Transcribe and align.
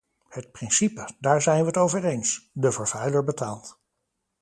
Het 0.29 0.51
principe, 0.51 1.09
daar 1.19 1.41
zijn 1.41 1.57
wij 1.57 1.65
het 1.65 1.77
over 1.77 2.05
eens: 2.05 2.49
de 2.53 2.71
vervuiler 2.71 3.23
betaalt. 3.23 3.79